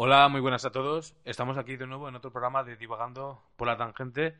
[0.00, 1.16] Hola, muy buenas a todos.
[1.24, 4.38] Estamos aquí de nuevo en otro programa de Divagando por la Tangente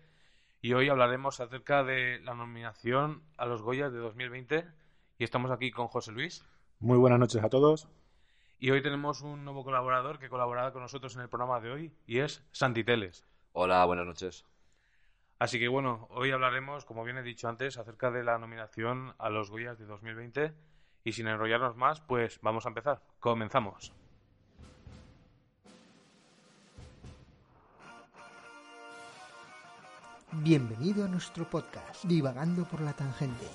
[0.62, 4.68] y hoy hablaremos acerca de la nominación a los Goyas de 2020
[5.18, 6.44] y estamos aquí con José Luis.
[6.78, 7.88] Muy buenas noches a todos.
[8.60, 11.92] Y hoy tenemos un nuevo colaborador que colaborará con nosotros en el programa de hoy
[12.06, 13.26] y es Santi Teles.
[13.52, 14.44] Hola, buenas noches.
[15.40, 19.28] Así que bueno, hoy hablaremos, como bien he dicho antes, acerca de la nominación a
[19.28, 20.54] los Goyas de 2020
[21.02, 23.02] y sin enrollarnos más, pues vamos a empezar.
[23.18, 23.97] Comenzamos.
[30.32, 33.46] Bienvenido a nuestro podcast, Divagando por la Tangente.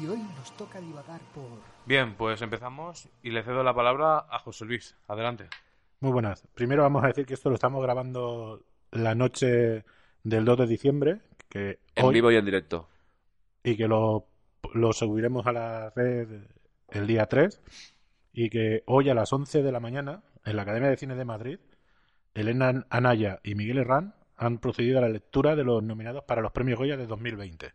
[0.00, 1.44] Y hoy nos toca divagar por...
[1.86, 4.96] Bien, pues empezamos y le cedo la palabra a José Luis.
[5.06, 5.48] Adelante.
[6.00, 6.46] Muy buenas.
[6.54, 9.84] Primero vamos a decir que esto lo estamos grabando la noche
[10.24, 12.88] del 2 de diciembre, que En hoy, vivo y en directo.
[13.62, 14.26] y que lo,
[14.72, 16.28] lo subiremos a la red
[16.92, 17.60] el día 3,
[18.32, 21.24] y que hoy a las 11 de la mañana, en la Academia de Cine de
[21.24, 21.58] Madrid,
[22.34, 26.52] Elena Anaya y Miguel Herrán han procedido a la lectura de los nominados para los
[26.52, 27.72] premios Goya de 2020.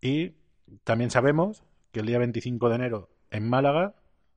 [0.00, 0.34] Y
[0.84, 3.94] también sabemos que el día 25 de enero en Málaga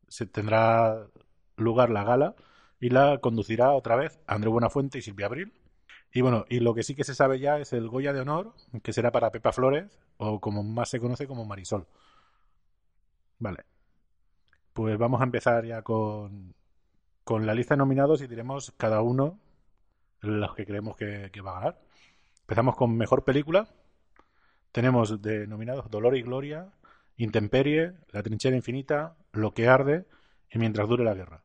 [0.07, 1.07] se tendrá
[1.55, 2.35] lugar la gala
[2.79, 5.53] y la conducirá otra vez André Buenafuente y Silvia Abril.
[6.13, 8.53] Y bueno, y lo que sí que se sabe ya es el Goya de Honor,
[8.83, 11.87] que será para Pepa Flores, o como más se conoce como Marisol.
[13.39, 13.65] Vale.
[14.73, 16.55] Pues vamos a empezar ya con,
[17.23, 19.39] con la lista de nominados y diremos cada uno
[20.21, 21.81] los que creemos que, va a ganar.
[22.41, 23.67] Empezamos con Mejor Película.
[24.71, 26.71] Tenemos de nominados Dolor y Gloria,
[27.17, 30.05] Intemperie, La Trinchera Infinita, Lo que Arde
[30.49, 31.43] y Mientras Dure la Guerra.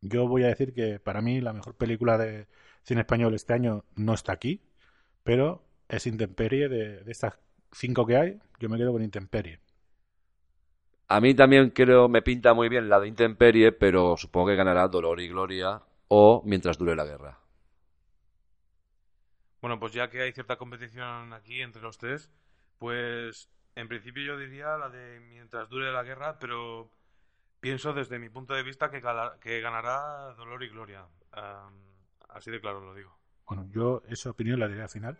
[0.00, 2.46] Yo voy a decir que para mí la mejor película de
[2.82, 4.62] cine español este año no está aquí,
[5.24, 7.38] pero es Intemperie de, de estas
[7.72, 8.40] cinco que hay.
[8.60, 9.60] Yo me quedo con Intemperie.
[11.10, 14.88] A mí también creo me pinta muy bien la de Intemperie, pero supongo que ganará
[14.88, 17.38] Dolor y Gloria o Mientras dure la guerra.
[19.60, 22.30] Bueno, pues ya que hay cierta competición aquí entre los tres,
[22.78, 26.90] pues en principio yo diría la de mientras dure la guerra, pero
[27.60, 29.00] pienso desde mi punto de vista que,
[29.60, 31.06] ganará Dolor y Gloria.
[32.28, 33.18] Así de claro lo digo.
[33.46, 35.18] Bueno, yo esa opinión la diré al final.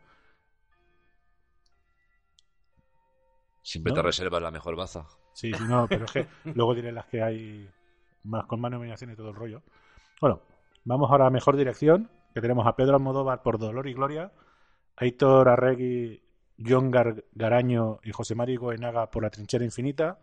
[3.62, 3.96] Siempre ¿No?
[3.96, 5.06] te reservas la mejor baza.
[5.38, 7.68] Sí, sí, no, pero es que luego diré las que hay
[8.24, 9.62] más con más nominaciones y todo el rollo.
[10.20, 10.40] Bueno,
[10.84, 14.32] vamos ahora a mejor dirección, que tenemos a Pedro Almodóvar por Dolor y Gloria,
[14.96, 16.20] Aitor Arregui,
[16.58, 20.18] John Gar- Garaño y José Mari Goenaga por La Trinchera Infinita,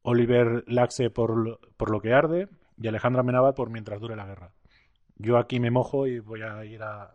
[0.00, 4.52] Oliver Laxe por por Lo que Arde y Alejandra Menábar por Mientras dure la guerra.
[5.16, 7.14] Yo aquí me mojo y voy a ir a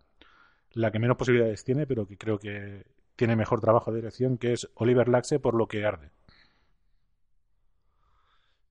[0.74, 2.86] la que menos posibilidades tiene, pero que creo que
[3.16, 6.12] tiene mejor trabajo de dirección, que es Oliver Laxe por Lo que Arde.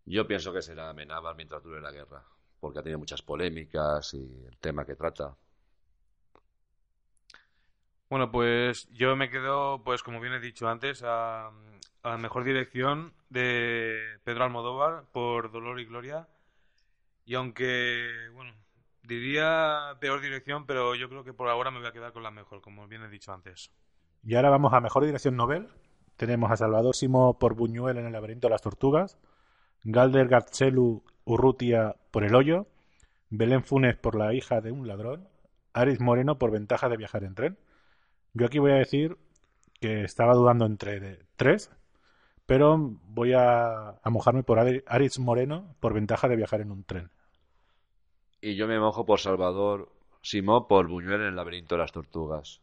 [0.07, 2.23] Yo pienso que será Amenábar mientras dure la guerra,
[2.61, 5.37] porque ha tenido muchas polémicas y el tema que trata.
[8.09, 11.53] Bueno, pues yo me quedo, pues como bien he dicho antes, a, a
[12.05, 16.29] la mejor dirección de Pedro Almodóvar por Dolor y Gloria.
[17.25, 18.55] Y aunque, bueno,
[19.03, 22.31] diría peor dirección, pero yo creo que por ahora me voy a quedar con la
[22.31, 23.73] mejor, como bien he dicho antes.
[24.23, 25.69] Y ahora vamos a Mejor Dirección Nobel.
[26.17, 29.19] Tenemos a Salvador Simo por Buñuel en El laberinto de las tortugas,
[29.89, 32.67] Galder Garzelu Urrutia por El hoyo,
[33.31, 35.29] Belén Funes por La hija de un ladrón,
[35.73, 37.59] Aris Moreno por Ventaja de viajar en tren.
[38.35, 39.17] Yo aquí voy a decir
[39.81, 41.71] que estaba dudando entre de- tres,
[42.47, 46.83] pero voy a, a mojarme por Ari- Aris Moreno por Ventaja de viajar en un
[46.83, 47.11] tren.
[48.41, 49.93] Y yo me mojo por Salvador
[50.23, 52.61] Simó por Buñuel en el laberinto de las tortugas.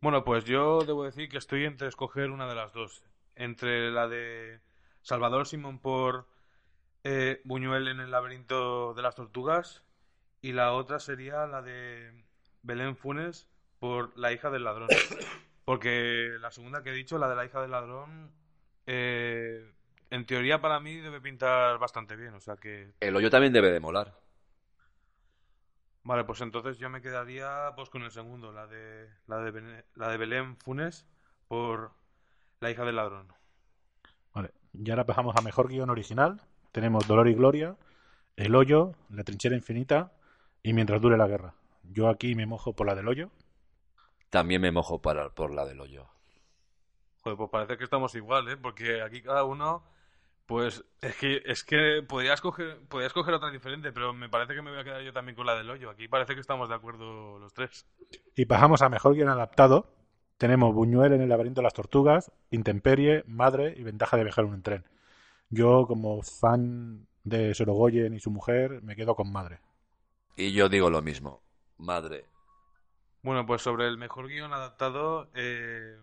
[0.00, 3.04] Bueno, pues yo debo decir que estoy entre escoger una de las dos.
[3.36, 4.60] Entre la de
[5.06, 6.26] Salvador Simón por
[7.04, 9.84] eh, Buñuel en el laberinto de las tortugas
[10.42, 12.24] y la otra sería la de
[12.62, 14.88] Belén Funes por La hija del ladrón.
[15.64, 18.32] Porque la segunda que he dicho, la de la hija del ladrón,
[18.86, 19.72] eh,
[20.10, 22.34] en teoría para mí debe pintar bastante bien.
[22.34, 24.12] O sea que, El hoyo también debe de molar.
[26.02, 30.08] vale, pues entonces yo me quedaría pues con el segundo, la de la de, la
[30.08, 31.06] de Belén Funes
[31.46, 31.92] por
[32.58, 33.36] La hija del ladrón.
[34.78, 36.40] Y ahora pasamos a Mejor Guión Original.
[36.72, 37.76] Tenemos Dolor y Gloria,
[38.36, 40.12] El hoyo, La trinchera infinita
[40.62, 41.54] y Mientras dure la guerra.
[41.84, 43.30] Yo aquí me mojo por la del hoyo.
[44.30, 46.06] También me mojo para, por la del hoyo.
[47.22, 48.56] Joder, pues parece que estamos igual, ¿eh?
[48.56, 49.84] Porque aquí cada uno,
[50.46, 54.62] pues es que es que podría escoger, podría escoger otra diferente, pero me parece que
[54.62, 55.90] me voy a quedar yo también con la del hoyo.
[55.90, 57.86] Aquí parece que estamos de acuerdo los tres.
[58.34, 59.95] Y pasamos a Mejor Guión Adaptado.
[60.38, 64.54] Tenemos Buñuel en el laberinto de las tortugas, Intemperie, Madre y Ventaja de viajar en
[64.54, 64.84] un tren.
[65.48, 69.60] Yo, como fan de Sorogoyen y su mujer, me quedo con Madre.
[70.36, 71.42] Y yo digo lo mismo.
[71.78, 72.26] Madre.
[73.22, 75.96] Bueno, pues sobre el mejor guion adaptado, eh,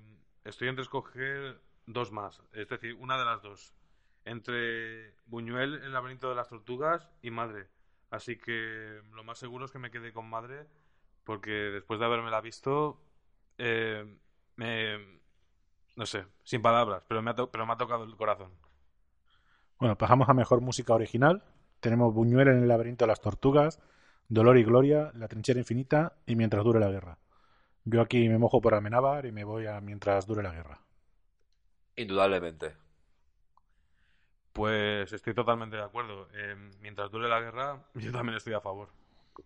[0.43, 2.41] estoy entre escoger dos más.
[2.53, 3.73] Es decir, una de las dos.
[4.25, 7.67] Entre Buñuel, El laberinto de las tortugas y Madre.
[8.09, 10.67] Así que lo más seguro es que me quede con Madre,
[11.23, 12.99] porque después de haberme la visto,
[13.65, 14.05] eh,
[14.57, 14.97] me,
[15.95, 18.51] no sé, sin palabras, pero me, ha pero me ha tocado el corazón.
[19.79, 21.43] Bueno, pasamos a mejor música original.
[21.79, 23.79] Tenemos Buñuel en el laberinto de las tortugas,
[24.27, 27.17] Dolor y Gloria, La trinchera infinita y Mientras dure la guerra.
[27.85, 30.81] Yo aquí me mojo por Amenábar y me voy a Mientras dure la guerra.
[31.95, 32.75] Indudablemente.
[34.51, 36.27] Pues estoy totalmente de acuerdo.
[36.33, 38.89] Eh, mientras dure la guerra, yo también estoy a favor.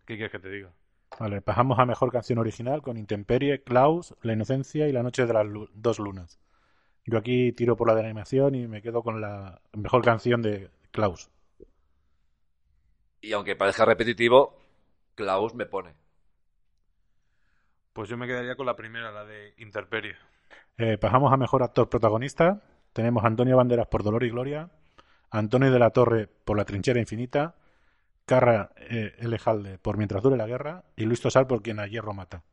[0.05, 0.71] ¿Qué quieres que te diga?
[1.15, 5.33] Vale, pasamos a mejor canción original con Intemperie, Klaus, La inocencia y La noche de
[5.33, 6.39] las lu- dos lunas.
[7.06, 10.69] Yo aquí tiro por la de animación y me quedo con la mejor canción de
[10.92, 11.30] Klaus.
[13.21, 14.57] Y aunque parezca repetitivo,
[15.15, 15.94] Klaus me pone.
[17.92, 20.15] Pues yo me quedaría con la primera, la de Interperie.
[20.77, 22.62] Eh, pasamos a mejor actor protagonista.
[22.94, 24.69] Tenemos a Antonio Banderas por Dolor y Gloria,
[25.31, 27.56] Antonio de la Torre por La trinchera infinita,
[28.27, 32.13] Carra eh, Elejalde por Mientras dure la guerra y Luis Tosar por Quien a hierro
[32.13, 32.44] mata.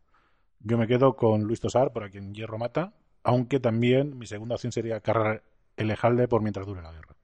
[0.60, 2.94] Yo me quedo con Luis Tosar por A quien hierro mata,
[3.24, 5.42] aunque también mi segunda opción sería Carra
[5.76, 7.16] Elejalde por Mientras dure la guerra.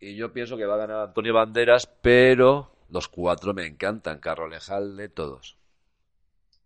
[0.00, 4.18] Y yo pienso que va a ganar Antonio Banderas, pero los cuatro me encantan.
[4.18, 5.56] Carro Lejalde, todos.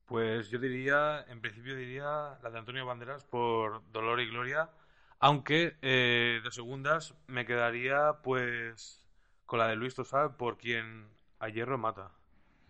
[0.06, 4.70] Pues yo diría, en principio diría la de Antonio Banderas por Dolor y Gloria,
[5.18, 9.01] aunque eh, de segundas me quedaría pues
[9.52, 11.06] con la de Luis Tosar por quien
[11.38, 12.10] a hierro mata.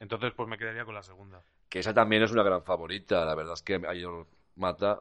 [0.01, 1.41] Entonces pues me quedaría con la segunda.
[1.69, 3.25] Que esa también es una gran favorita.
[3.25, 4.09] La verdad es que ayer
[4.57, 5.01] Mata,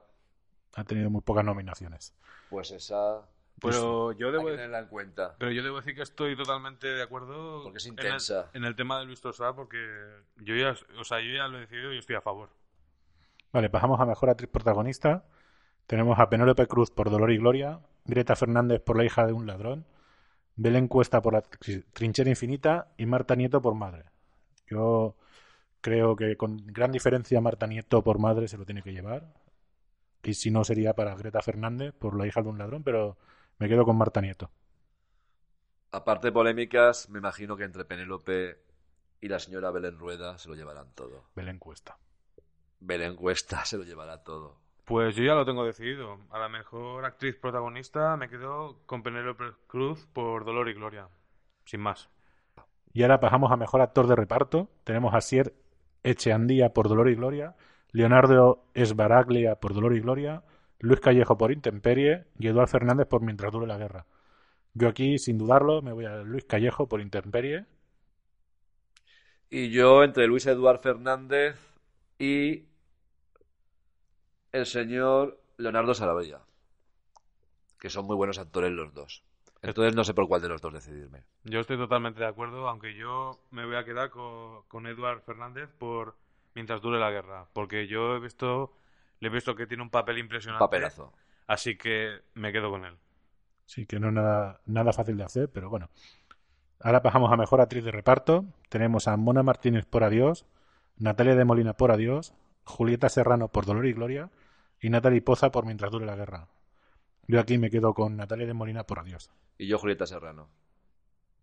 [0.76, 2.14] Ha tenido muy pocas nominaciones.
[2.52, 3.22] pues esa
[3.60, 5.36] Pero yo hay debo que tenerla en cuenta.
[5.40, 8.52] pero yo debo decir que estoy totalmente de acuerdo Porque es en el- intensa.
[8.54, 9.80] En, el, tema de Luis Tosar porque
[10.38, 12.50] yo ya, o sea, yo ya lo he decidido y estoy a favor.
[13.52, 15.26] Vale, pasamos a mejor actriz protagonista.
[15.88, 19.48] Tenemos a Penélope Cruz por Dolor y Gloria, Greta Fernández por La hija de un
[19.48, 19.88] ladrón,
[20.56, 24.06] Belén Cuesta por La Tr- trinchera infinita y Marta Nieto por Madre.
[24.68, 25.16] Yo
[25.82, 29.34] creo que con gran diferencia Marta Nieto por Madre se lo tiene que llevar.
[30.24, 33.18] Y si no sería para Greta Fernández por La hija de un ladrón, pero
[33.60, 34.52] me quedo con Marta Nieto.
[35.98, 38.62] Aparte de polémicas, me imagino que entre Penélope
[39.22, 41.30] y la señora Belén Rueda se lo llevarán todo.
[41.36, 42.00] Belén Cuesta.
[42.82, 44.61] Belén Cuesta se lo llevará todo.
[44.86, 46.20] Pues yo ya lo tengo decidido.
[46.32, 51.08] A la mejor actriz protagonista me quedo con Penélope Cruz por Dolor y Gloria.
[51.66, 52.10] Sin más.
[52.94, 54.70] Y ahora pasamos a mejor actor de reparto.
[54.84, 55.54] Tenemos a Sier
[56.04, 57.56] Echeandía por Dolor y Gloria,
[57.92, 60.44] Leonardo Esbaraglia por Dolor y Gloria,
[60.80, 64.08] Luis Callejo por Intemperie y Eduard Fernández por Mientras dure la guerra.
[64.74, 67.66] Yo aquí, sin dudarlo, me voy a Luis Callejo por Intemperie.
[69.50, 71.60] Y yo entre Luis Eduard Fernández
[72.18, 72.71] y
[74.52, 76.42] el señor Leonardo Salavella,
[77.80, 79.24] que son muy buenos actores los dos.
[79.62, 81.24] Entonces no sé por cuál de los dos decidirme.
[81.44, 85.70] Yo estoy totalmente de acuerdo, aunque yo me voy a quedar con, con Eduard Fernández
[85.78, 86.16] por
[86.54, 87.48] Mientras dure la guerra.
[87.54, 88.74] Porque yo he visto,
[89.20, 90.64] le he visto que tiene un papel impresionante.
[90.64, 91.14] Papelazo.
[91.48, 92.98] Así que me quedo con él.
[93.66, 95.90] Sí, que no es nada, nada fácil de hacer, pero bueno.
[96.82, 98.46] Ahora pasamos a mejor actriz de reparto.
[98.70, 100.46] Tenemos a Mona Martínez por Adiós,
[100.98, 102.34] Natalia de Molina por Adiós,
[102.66, 104.30] Julieta Serrano por Dolor y Gloria
[104.82, 106.48] y Natalie Poza por Mientras dure la guerra.
[107.28, 109.32] Yo aquí me quedo con Natalia de Molina por Adiós.
[109.58, 110.50] Y yo Julieta Serrano.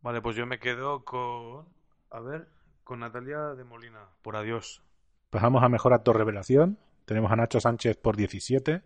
[0.02, 1.66] Vale, pues yo me quedo con.
[2.10, 2.48] A ver,
[2.84, 4.82] con Natalia de Molina, por adiós.
[5.30, 6.78] Pasamos a mejor actor revelación.
[7.04, 8.82] Tenemos a Nacho Sánchez por 17,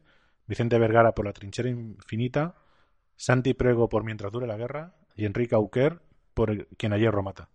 [0.47, 2.55] Vicente Vergara por La trinchera infinita,
[3.17, 6.01] Santi Prego por Mientras dure la guerra y Enrique Auquer
[6.35, 7.49] por el- Quien a hierro mata.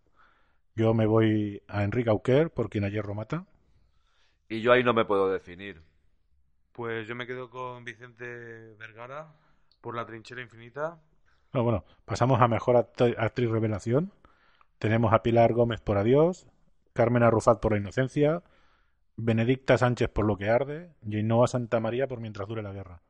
[0.76, 3.46] Yo me voy a Enrique Auquer por Quien a hierro mata.
[4.50, 5.82] Y yo ahí no me puedo definir.
[6.78, 9.34] Pues yo me quedo con Vicente Vergara
[9.82, 11.02] por La trinchera infinita.
[11.52, 14.14] Bueno, bueno, pasamos a mejor actriz revelación.
[14.78, 16.46] Tenemos a Pilar Gómez por Adiós,
[16.94, 18.44] Carmen Arrufat por La inocencia,
[19.16, 23.02] Benedicta Sánchez por Lo que arde y Ainhoa Santa María por Mientras dure la guerra.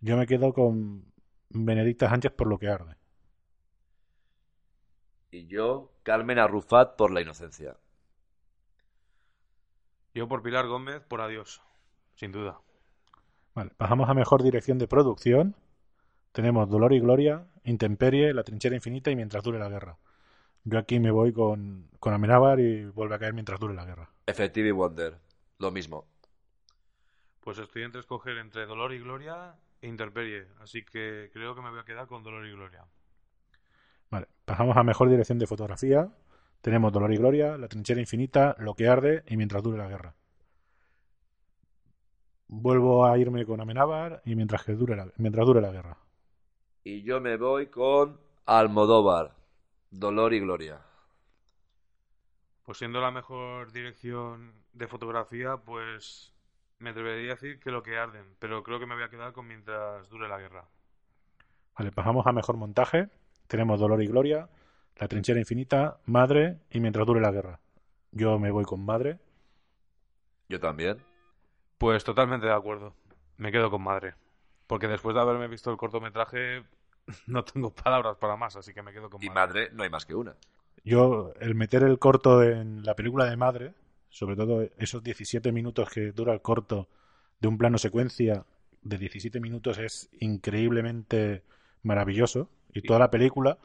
[0.00, 1.12] Yo me quedo con
[1.50, 2.96] Benedicta Sánchez por Lo que arde.
[5.30, 7.76] Y yo Carmen Arrufat por la inocencia.
[10.14, 11.60] Yo por Pilar Gómez por adiós.
[12.14, 12.62] Sin duda.
[13.54, 15.56] Vale, pasamos a mejor dirección de producción.
[16.32, 19.98] Tenemos Dolor y Gloria, Intemperie, La trinchera infinita y Mientras dure la guerra.
[20.64, 24.10] Yo aquí me voy con, con Amenábar y vuelve a caer Mientras dure la guerra.
[24.26, 25.18] Effective y Wonder.
[25.58, 26.06] Lo mismo.
[27.40, 31.70] Pues estoy entre escoger entre Dolor y Gloria e Interperie, así que creo que me
[31.70, 32.84] voy a quedar con Dolor y Gloria.
[34.10, 36.08] Vale, pasamos a mejor dirección de fotografía.
[36.60, 40.14] Tenemos Dolor y Gloria, La trinchera infinita, Lo que arde y Mientras dure la guerra.
[42.52, 45.96] Vuelvo a irme con Amenábar y mientras que dure la, mientras dure la guerra.
[46.82, 49.36] Y yo me voy con Almodóvar,
[49.92, 50.80] Dolor y Gloria.
[52.64, 56.34] Pues siendo la mejor dirección de fotografía, pues
[56.80, 59.32] me atrevería a decir que lo que arden, pero creo que me voy a quedar
[59.32, 60.64] con mientras dure la guerra.
[61.78, 63.08] Vale, pasamos a mejor montaje.
[63.46, 64.48] Tenemos Dolor y Gloria,
[64.96, 67.60] La trinchera infinita, Madre y Mientras dure la guerra.
[68.10, 69.20] Yo me voy con Madre.
[70.48, 71.09] Yo también.
[71.80, 72.94] Pues totalmente de acuerdo.
[73.38, 74.14] Me quedo con madre.
[74.66, 76.62] Porque después de haberme visto el cortometraje,
[77.26, 79.62] no tengo palabras para más, así que me quedo con Y madre.
[79.62, 80.36] madre, no hay más que una.
[80.84, 83.72] Yo, el meter el corto en la película de Madre,
[84.10, 86.86] sobre todo esos 17 minutos que dura el corto
[87.40, 88.44] de un plano secuencia
[88.82, 91.44] de 17 minutos es increíblemente
[91.82, 92.50] maravilloso.
[92.74, 93.56] Y toda la película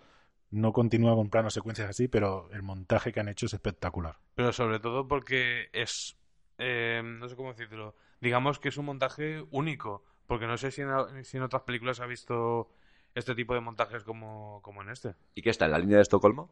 [0.52, 4.16] no continúa con planos secuencias así, pero el montaje que han hecho es espectacular.
[4.36, 6.16] Pero sobre todo porque es.
[6.58, 7.96] Eh, no sé cómo decirlo.
[8.22, 10.04] Digamos que es un montaje único.
[10.28, 12.70] Porque no sé si en, si en otras películas ha visto
[13.14, 15.16] este tipo de montajes como, como en este.
[15.36, 16.50] ¿Y qué está en la línea de Estocolmo?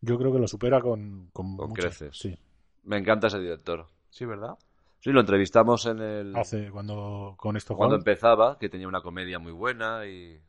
[0.00, 1.98] Yo creo que lo supera con, con, Con muchas.
[1.98, 2.18] creces.
[2.18, 2.38] Sí.
[2.84, 3.86] Me encanta ese director.
[4.08, 4.56] Sí, ¿verdad?
[5.00, 6.36] Sí, lo entrevistamos en el...
[6.36, 10.40] Hace cuando con esto cuando empezaba, que tenía una comedia muy buena y...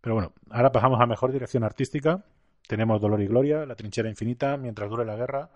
[0.00, 2.24] Pero bueno, ahora pasamos a mejor dirección artística.
[2.68, 5.50] Tenemos Dolor y Gloria, La trinchera infinita, Mientras dure la guerra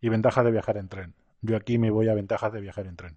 [0.00, 1.14] y Ventajas de viajar en tren.
[1.42, 3.16] Yo aquí me voy a Ventajas de viajar en tren.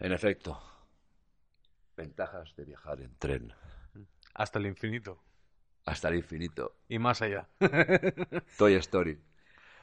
[0.00, 0.60] En efecto.
[1.96, 3.52] Ventajas de viajar en tren.
[4.34, 5.20] Hasta el infinito.
[5.84, 6.76] Hasta el infinito.
[6.88, 7.48] Y más allá.
[8.58, 9.18] Toy Story.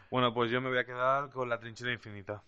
[0.09, 2.43] bueno, pues yo me voy a quedar con la trinchera infinita.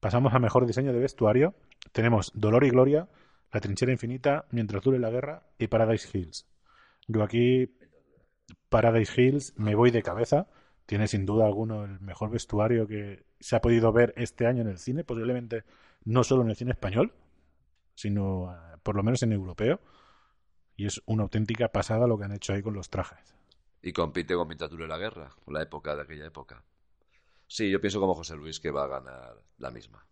[0.00, 1.54] Pasamos a mejor diseño de vestuario.
[1.92, 3.08] Tenemos Dolor y Gloria,
[3.52, 6.48] La trinchera infinita, Mientras dure la guerra y Paradise Hills.
[7.06, 7.76] Yo aquí,
[8.72, 10.48] Paradise Hills, me voy de cabeza.
[10.86, 14.68] Tiene sin duda alguno el mejor vestuario que se ha podido ver este año en
[14.68, 15.64] el cine, posiblemente
[16.04, 17.12] no solo en el cine español,
[17.94, 19.78] sino eh, por lo menos en europeo.
[20.74, 23.36] Y es una auténtica pasada lo que han hecho ahí con los trajes.
[23.82, 26.64] Y compite con Mientras dure la guerra, la época de aquella época.
[27.46, 30.06] Sí, yo pienso como José Luis que va a ganar la misma.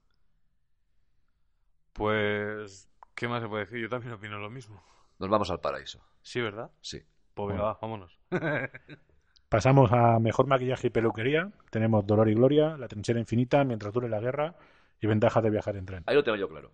[1.94, 2.90] Pues.
[3.14, 3.78] ¿Qué más se puede decir?
[3.80, 4.82] Yo también opino lo mismo.
[5.18, 6.04] Nos vamos al paraíso.
[6.22, 6.70] Sí, ¿verdad?
[6.82, 7.02] Sí.
[7.44, 7.64] Pues venga, Bueno.
[7.64, 8.18] va, vámonos.
[9.48, 11.50] Pasamos a mejor maquillaje y peluquería.
[11.70, 14.54] Tenemos Dolor y Gloria, La trinchera infinita, Mientras dure la guerra
[15.00, 16.04] y Ventajas de viajar en tren.
[16.06, 16.70] Ahí lo tengo yo claro.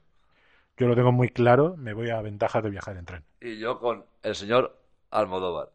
[0.76, 3.24] Yo lo tengo muy claro, me voy a Ventajas de viajar en tren.
[3.40, 4.76] Y yo con el señor
[5.10, 5.70] Almodóvar.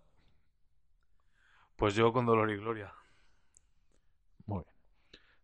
[1.75, 2.93] Pues yo con Dolor y Gloria.
[4.45, 4.75] Muy bien.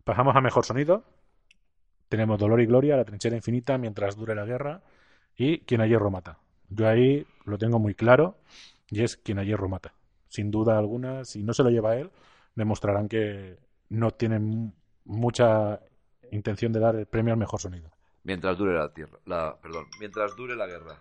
[0.04, 1.04] Pasamos a mejor sonido.
[2.10, 4.82] Tenemos Dolor y Gloria, La trinchera infinita, Mientras dure la guerra
[5.36, 6.38] y Quien a hierro mata.
[6.70, 8.36] Yo ahí lo tengo muy claro
[8.90, 9.94] y es Quien a hierro mata.
[10.28, 12.12] Sin duda alguna, si no se lo lleva él,
[12.56, 13.58] demostrarán que
[13.90, 14.74] no tienen
[15.06, 15.80] mucha
[16.32, 17.92] intención de dar el premio al mejor sonido.
[18.24, 19.20] Mientras dure la tierra.
[19.26, 19.86] La, perdón.
[20.00, 21.00] Mientras dure la guerra.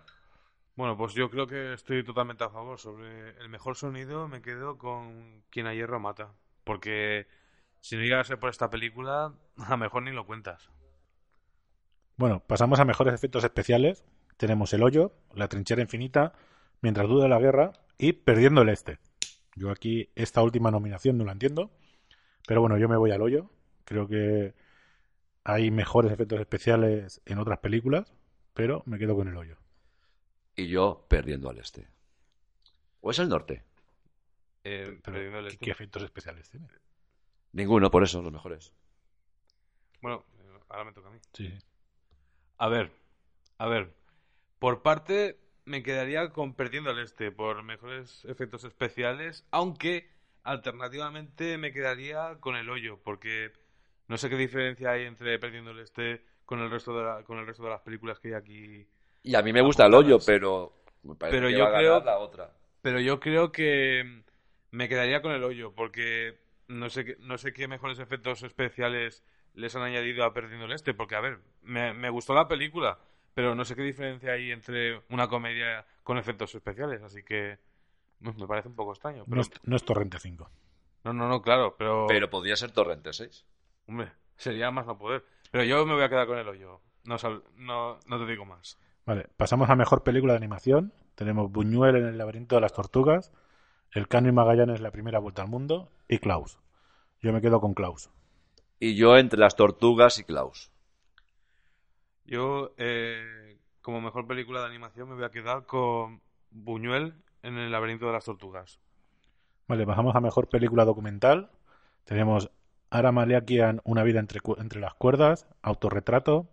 [0.75, 2.79] Bueno, pues yo creo que estoy totalmente a favor.
[2.79, 6.31] Sobre el mejor sonido me quedo con Quien a hierro mata.
[6.63, 7.27] Porque
[7.81, 10.69] si no llega a ser por esta película, a lo mejor ni lo cuentas.
[12.15, 14.05] Bueno, pasamos a mejores efectos especiales.
[14.37, 16.33] Tenemos El Hoyo, La Trinchera Infinita,
[16.81, 18.99] Mientras duda la guerra y Perdiendo el Este.
[19.55, 21.71] Yo aquí esta última nominación no la entiendo,
[22.47, 23.49] pero bueno, yo me voy al Hoyo.
[23.85, 24.53] Creo que
[25.43, 28.13] hay mejores efectos especiales en otras películas,
[28.53, 29.57] pero me quedo con El Hoyo.
[30.55, 31.87] Y yo perdiendo al este.
[33.01, 33.63] ¿O es el norte?
[34.63, 35.65] Eh, Pero, perdiendo el ¿qué, este.
[35.65, 36.67] qué efectos especiales tiene?
[37.53, 38.73] Ninguno, por eso, los mejores.
[40.01, 41.19] Bueno, eh, ahora me toca a mí.
[41.33, 41.51] Sí.
[42.57, 42.91] A ver,
[43.57, 43.93] a ver.
[44.59, 50.09] Por parte, me quedaría con Perdiendo el Este por mejores efectos especiales, aunque
[50.43, 53.51] alternativamente me quedaría con El Hoyo, porque
[54.07, 57.37] no sé qué diferencia hay entre Perdiendo el Este con el resto de, la- con
[57.39, 58.87] el resto de las películas que hay aquí.
[59.23, 60.73] Y a mí me gusta el hoyo, pero...
[61.03, 62.51] me parece Pero que yo va a creo- ganar la otra.
[62.81, 64.23] Pero yo creo que
[64.71, 69.23] me quedaría con El Hoyo, porque no sé qué, no sé qué mejores efectos especiales
[69.55, 72.99] les han añadido a Perdiendo el Este, porque a ver, me, me gustó la película,
[73.37, 77.59] pero no sé qué diferencia hay entre una comedia con efectos especiales, así que
[78.19, 79.25] me parece un poco extraño.
[79.25, 80.49] Pero, No, es, no es Torrente 5.
[81.03, 83.45] no, no, no, claro, pero, Pero podría ser Torrente 6.
[83.87, 85.23] hombre, sería más no poder.
[85.51, 88.43] Pero yo me voy a quedar con El Hoyo, no, sal- no, no te digo
[88.43, 88.79] más.
[89.05, 90.91] Vale, pasamos a mejor película de animación.
[91.13, 93.31] Tenemos Buñuel en el laberinto de las tortugas,
[93.91, 96.57] El Cano y Magallanes la primera vuelta al mundo y Klaus.
[97.21, 98.09] Yo me quedo con Klaus.
[98.79, 100.71] Y yo entre las tortugas y Klaus.
[102.27, 107.71] Yo, eh, como mejor película de animación, me voy a quedar con Buñuel en el
[107.71, 108.79] laberinto de las tortugas.
[109.67, 111.49] Vale, bajamos a mejor película documental.
[112.03, 112.51] Tenemos
[112.89, 116.49] Ara Malikian, Una vida entre, entre las cuerdas, Autorretrato,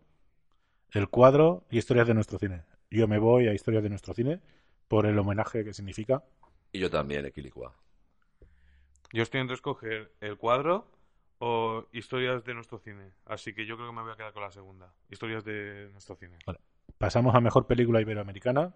[0.93, 2.63] El cuadro y Historias de nuestro cine.
[2.89, 4.41] Yo me voy a Historias de nuestro cine
[4.87, 6.23] por el homenaje que significa.
[6.71, 7.75] Y yo también, Equilicua.
[9.13, 10.87] Yo estoy entre escoger el cuadro
[11.47, 13.13] o historias de nuestro cine.
[13.27, 14.95] Así que yo creo que me voy a quedar con la segunda.
[15.11, 16.39] Historias de nuestro cine.
[16.97, 18.73] Pasamos a mejor película iberoamericana.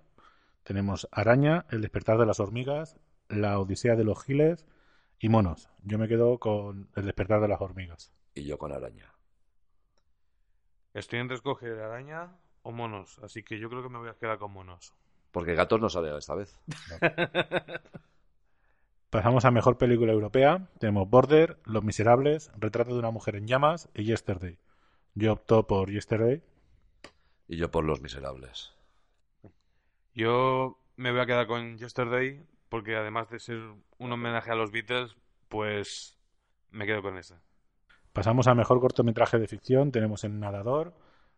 [0.64, 2.98] Tenemos Araña, El despertar de las hormigas,
[3.30, 4.66] La odisea de los giles
[5.18, 5.70] y Monos.
[5.82, 8.12] Yo me quedo con El despertar de las hormigas.
[8.34, 9.14] Y yo con araña.
[10.92, 13.18] Estoy entre escoger araña o monos.
[13.20, 14.92] Así que yo creo que me voy a quedar con monos.
[15.32, 16.54] Porque gatos no sale esta vez.
[19.10, 20.68] Pasamos a mejor película europea.
[20.78, 24.58] Tenemos Border, Los Miserables, Retrato de una mujer en llamas y Yesterday.
[25.14, 26.42] Yo opto por Yesterday.
[27.48, 28.74] Y yo por los miserables.
[30.14, 33.58] Yo me voy a quedar con Yesterday porque además de ser
[33.96, 35.16] un homenaje a los Beatles,
[35.48, 36.18] pues
[36.70, 37.40] me quedo con esa.
[38.12, 39.90] Pasamos a mejor cortometraje de ficción.
[39.90, 40.94] Tenemos en Nadador,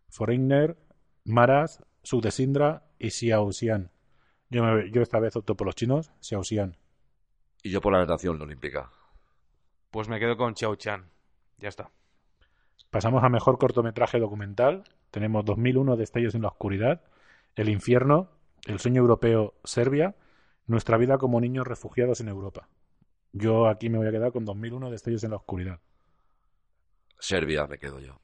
[0.09, 0.77] Foreigner,
[1.25, 3.93] Maras, Sud de Sindra y Xiaoxian.
[4.49, 6.77] Yo, me- yo esta vez opto por los chinos, Xiaoxian.
[7.63, 8.91] Y yo por la natación olímpica.
[9.91, 11.11] Pues me quedo con Chao Chan.
[11.59, 11.91] Ya está.
[12.91, 14.85] Pasamos a mejor cortometraje documental.
[15.11, 17.03] Tenemos 2001 Destellos en la oscuridad,
[17.57, 18.31] El infierno,
[18.67, 20.15] El sueño europeo, Serbia,
[20.67, 22.69] Nuestra vida como niños refugiados en Europa.
[23.33, 25.81] Yo aquí me voy a quedar con 2001 Destellos en la oscuridad.
[27.19, 28.21] Serbia me quedo yo.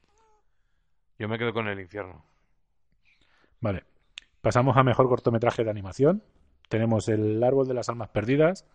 [1.19, 2.23] Yo me quedo con el infierno.
[3.59, 3.83] Vale.
[4.41, 6.23] Pasamos a mejor cortometraje de animación.
[6.69, 8.65] Tenemos El árbol de las almas perdidas,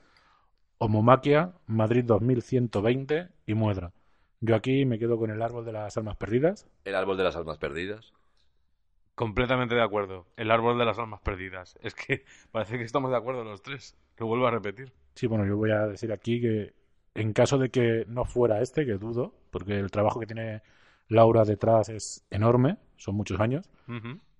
[0.85, 3.93] Homomaquia, Madrid 2120 y Muedra.
[4.41, 6.67] Yo aquí me quedo con El árbol de las almas perdidas.
[6.85, 8.13] El árbol de las almas perdidas.
[9.15, 10.27] Completamente de acuerdo.
[10.37, 11.79] El árbol de las almas perdidas.
[11.83, 13.97] Es que parece que estamos de acuerdo los tres.
[14.17, 14.93] Lo vuelvo a repetir.
[15.15, 16.75] Sí, bueno, yo voy a decir aquí que
[17.15, 20.63] en caso de que no fuera este, que dudo, porque el trabajo que tiene
[21.07, 23.71] Laura detrás es enorme, son muchos años.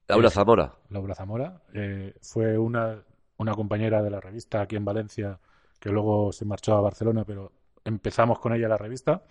[0.09, 0.75] Laura Zamora.
[0.91, 3.01] Laura Zamora eh, fue una,
[3.37, 5.39] una compañera de la revista aquí en Valencia
[5.83, 7.51] que luego se marchó a Barcelona, pero
[7.85, 9.25] empezamos con ella la revista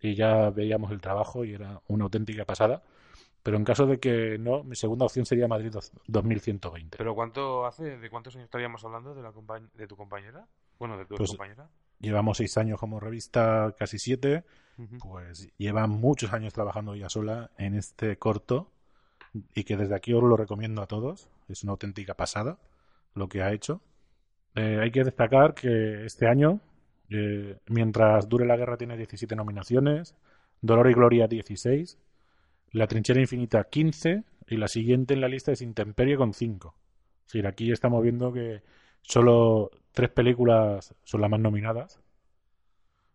[0.00, 2.82] y ya veíamos el trabajo y era una auténtica pasada.
[3.42, 6.96] Pero en caso de que no, mi segunda opción sería Madrid dos- 2120.
[6.96, 7.98] ¿Pero cuánto hace?
[7.98, 10.46] ¿De cuántos años estaríamos hablando de, la compañ- de tu compañera?
[10.78, 11.68] Bueno, de tu Pues- compañera.
[12.00, 14.44] Llevamos seis años como revista, casi siete.
[15.00, 18.70] Pues lleva muchos años trabajando ella sola en este corto
[19.54, 21.28] y que desde aquí os lo recomiendo a todos.
[21.48, 22.56] Es una auténtica pasada
[23.14, 23.82] lo que ha hecho.
[24.54, 26.60] Eh, hay que destacar que este año,
[27.10, 30.14] eh, mientras dure la guerra, tiene 17 nominaciones,
[30.60, 31.98] Dolor y Gloria 16,
[32.72, 36.74] La Trinchera Infinita 15 y la siguiente en la lista es Intemperie con 5.
[37.20, 38.62] Es decir, aquí estamos viendo que
[39.02, 42.00] solo tres películas son las más nominadas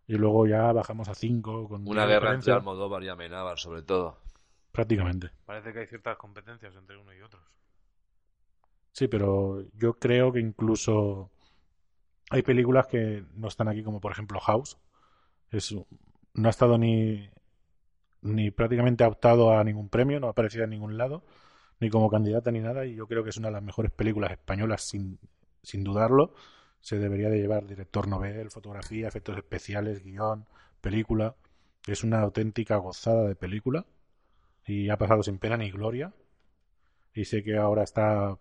[0.07, 4.17] y luego ya bajamos a 5 con Una guerra entre Almodóvar y Amenábar, sobre todo.
[4.71, 5.29] prácticamente.
[5.45, 7.43] Parece que hay ciertas competencias entre uno y otros.
[8.99, 11.31] Sí, pero yo creo que incluso
[12.31, 14.77] hay películas que no están aquí, como por ejemplo House.
[15.51, 15.73] Es,
[16.33, 17.29] no ha estado ni,
[18.21, 21.23] ni prácticamente optado a ningún premio, no ha aparecido en ningún lado,
[21.79, 24.31] ni como candidata ni nada, y yo creo que es una de las mejores películas
[24.31, 25.17] españolas, sin,
[25.63, 26.33] sin dudarlo.
[26.81, 30.45] Se debería de llevar director novel, fotografía, efectos especiales, guion,
[30.81, 31.37] película.
[31.87, 33.85] Es una auténtica gozada de película
[34.65, 36.13] y ha pasado sin pena ni gloria.
[37.13, 38.37] Y sé que ahora está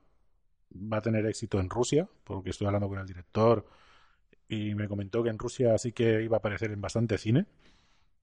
[0.74, 3.66] va a tener éxito en Rusia, porque estoy hablando con el director
[4.48, 7.46] y me comentó que en Rusia sí que iba a aparecer en bastante cine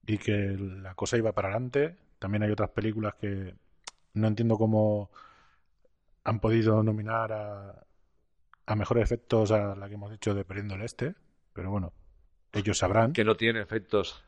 [0.05, 1.95] y que la cosa iba para adelante.
[2.19, 3.55] También hay otras películas que
[4.13, 5.11] no entiendo cómo
[6.23, 7.85] han podido nominar a,
[8.65, 11.13] a mejores efectos a la que hemos dicho de Perdiendo el Este,
[11.53, 11.93] pero bueno,
[12.53, 13.13] ellos sabrán.
[13.13, 14.23] Que no tiene efectos.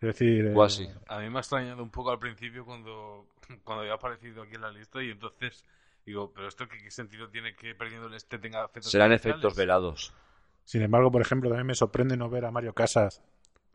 [0.00, 0.94] Es decir, eh.
[1.08, 3.28] A mí me ha extrañado un poco al principio cuando,
[3.64, 5.64] cuando había aparecido aquí en la lista y entonces
[6.06, 9.44] digo, pero esto qué, qué sentido tiene que perdiendo el este tenga efectos Serán especiales?
[9.44, 10.14] efectos velados.
[10.64, 13.22] Sin embargo, por ejemplo, también me sorprende no ver a Mario Casas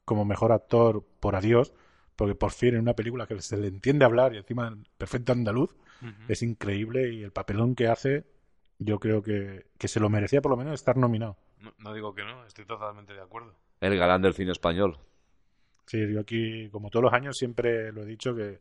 [0.06, 1.74] como mejor actor por Adiós,
[2.16, 5.32] porque por fin en una película que se le entiende hablar y encima en perfecto
[5.32, 5.76] andaluz,
[6.28, 8.26] es increíble y el papelón que hace,
[8.80, 11.38] yo creo que, que se lo merecía por lo menos estar nominado.
[11.60, 13.54] No, no digo que no, estoy totalmente de acuerdo.
[13.80, 14.98] El galán del cine español.
[15.86, 18.60] Sí, yo aquí, como todos los años, siempre lo he dicho que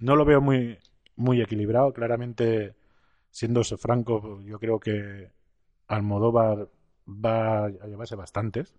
[0.00, 0.78] no lo veo muy,
[1.16, 1.92] muy equilibrado.
[1.92, 2.74] Claramente,
[3.36, 5.30] siendo franco, yo creo que
[5.88, 6.70] Almodóvar
[7.06, 8.74] va a llevarse bastantes,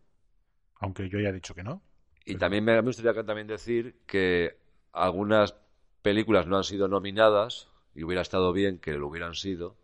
[0.79, 1.83] aunque yo ya he dicho que no.
[2.25, 4.57] Y también me me gustaría también decir que
[4.93, 5.53] algunas
[6.01, 9.75] películas no han sido nominadas, y hubiera estado bien que lo hubieran sido,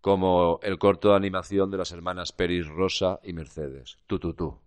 [0.00, 3.98] como el corto de animación de las hermanas Peris Rosa y Mercedes.
[4.06, 4.58] Tú, tú, tú.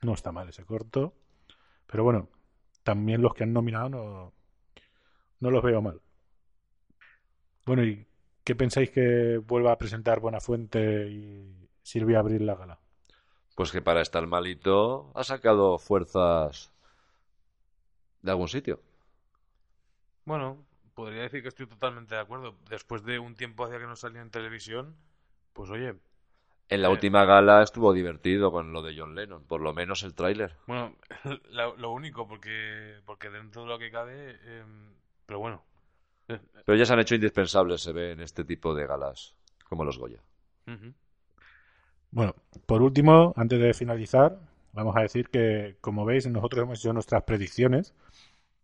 [0.00, 1.12] No está mal ese corto.
[1.86, 2.30] Pero bueno,
[2.82, 4.32] también los que han nominado no,
[5.40, 6.00] no los veo mal.
[7.64, 8.06] Bueno, ¿y
[8.44, 12.80] qué pensáis que vuelva a presentar Buenafuente y Silvia a abrir la gala?
[13.54, 16.72] Pues que para estar malito ha sacado fuerzas
[18.22, 18.80] de algún sitio.
[20.24, 22.56] Bueno, podría decir que estoy totalmente de acuerdo.
[22.68, 24.96] Después de un tiempo hacia que no salía en televisión,
[25.52, 25.94] pues oye,
[26.70, 26.88] En la Eh.
[26.88, 30.56] última gala estuvo divertido con lo de John Lennon, por lo menos el tráiler.
[30.66, 30.96] bueno,
[31.50, 34.94] lo, lo único, porque, porque dentro de lo que cabe, em,
[35.26, 35.64] pero bueno.
[36.64, 39.34] Pero ya se han hecho indispensables, se ve en este tipo de galas,
[39.68, 40.22] como los Goya.
[42.10, 42.34] Bueno,
[42.66, 44.38] por último, antes de finalizar,
[44.72, 47.94] vamos a decir que, como veis, nosotros hemos hecho nuestras predicciones.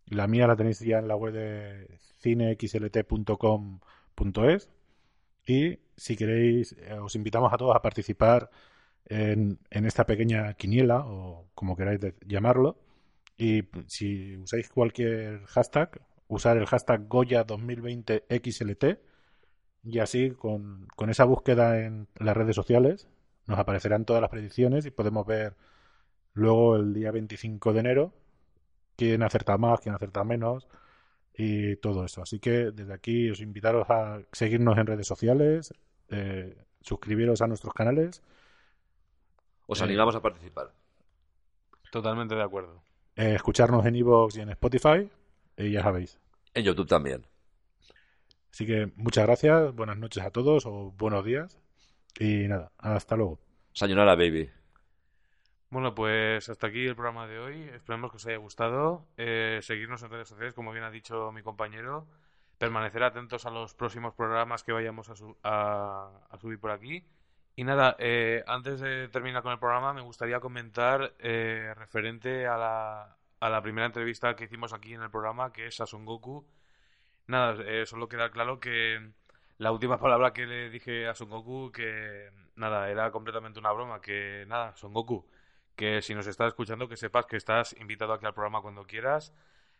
[0.05, 4.69] La mía la tenéis ya en la web de cinexlt.com.es.
[5.45, 8.49] Y si queréis, eh, os invitamos a todos a participar
[9.05, 12.77] en, en esta pequeña quiniela, o como queráis llamarlo.
[13.37, 18.99] Y si usáis cualquier hashtag, usar el hashtag Goya2020XLT.
[19.83, 23.07] Y así, con, con esa búsqueda en las redes sociales,
[23.45, 25.55] nos aparecerán todas las predicciones y podemos ver
[26.33, 28.13] luego el día 25 de enero
[28.97, 30.67] quién acerta más, quién acerta menos
[31.37, 32.21] y todo eso.
[32.23, 35.73] Así que desde aquí os invitaros a seguirnos en redes sociales,
[36.09, 38.21] eh, suscribiros a nuestros canales,
[39.69, 39.83] Os Eh.
[39.83, 40.71] animamos a participar.
[41.91, 42.81] Totalmente de acuerdo.
[43.15, 45.09] eh, escucharnos en iVoox y en Spotify
[45.57, 46.19] y ya sabéis.
[46.53, 47.25] En YouTube también.
[48.51, 51.59] Así que muchas gracias, buenas noches a todos o buenos días
[52.19, 53.39] y nada, hasta luego.
[53.73, 54.49] Sayonara, baby.
[55.69, 57.61] Bueno, pues hasta aquí el programa de hoy.
[57.73, 59.05] Esperemos que os haya gustado.
[59.17, 62.07] Eh, seguirnos en redes sociales, como bien ha dicho mi compañero.
[62.57, 67.05] Permanecer atentos a los próximos programas que vayamos a, su- a- a subir por aquí.
[67.55, 72.57] Y nada, eh, antes de terminar con el programa, me gustaría comentar eh, referente a
[72.57, 76.05] la, a la primera entrevista que hicimos aquí en el programa, que es a Son
[76.05, 76.45] Goku.
[77.27, 79.11] Nada, eh, solo queda claro que
[79.57, 84.01] la última palabra que le dije a Son Goku, que nada, era completamente una broma,
[84.01, 85.27] que nada, Son Goku,
[85.75, 89.33] que si nos estás escuchando, que sepas que estás invitado aquí al programa cuando quieras,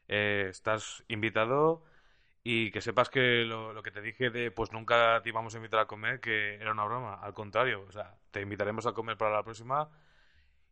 [0.08, 1.84] eh, estás invitado
[2.44, 5.58] y que sepas que lo, lo que te dije de pues nunca te íbamos a
[5.58, 9.18] invitar a comer, que era una broma, al contrario, o sea, te invitaremos a comer
[9.18, 9.90] para la próxima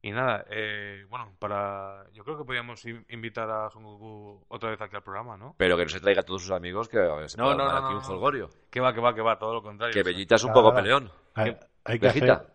[0.08, 4.70] y nada, eh, bueno, para yo creo que podríamos in- invitar a Son Goku otra
[4.70, 5.56] vez aquí al programa, ¿no?
[5.58, 7.82] Pero que no se traiga a todos sus amigos que se No, no, no, aquí
[7.86, 8.02] no, un no.
[8.02, 8.50] jolgorio.
[8.70, 9.94] Que va, que va, que va, todo lo contrario.
[9.94, 11.12] Que Bellita es un Nada, poco peleón.
[11.34, 11.60] Hay, ¿Qué?
[11.86, 12.48] hay que hacer,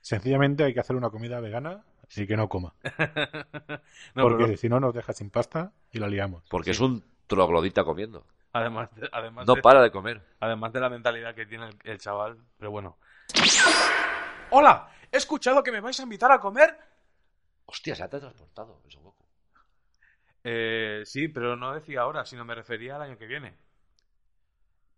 [0.00, 1.84] sencillamente hay que hacer una comida vegana
[2.16, 2.72] y que no coma,
[4.14, 6.44] no, porque pero si no nos deja sin pasta y la liamos.
[6.48, 8.24] Porque es un troglodita comiendo.
[8.54, 10.22] además, de- además, No de, para de comer.
[10.40, 12.96] además de la mentalidad que tiene el, el chaval, pero bueno.
[14.50, 16.76] Hola, he escuchado que me vais a invitar a comer.
[17.66, 19.24] Hostia, se ha transportado el Son Goku.
[20.42, 23.56] Eh, sí, pero no decía ahora, sino me refería al año que viene.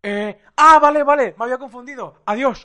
[0.02, 2.22] Eh, ah, vale, vale, me había confundido.
[2.26, 2.62] Adiós.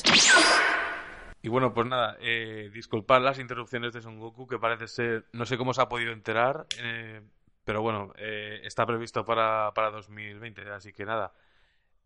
[1.43, 5.45] Y bueno, pues nada, eh, disculpad las interrupciones de Son Goku, que parece ser, no
[5.45, 7.21] sé cómo se ha podido enterar, eh,
[7.65, 11.33] pero bueno, eh, está previsto para, para 2020, así que nada,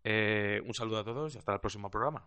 [0.03, 2.25] eh, un saludo a todos y hasta el próximo programa.